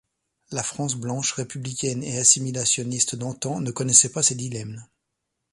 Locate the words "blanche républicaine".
0.95-2.01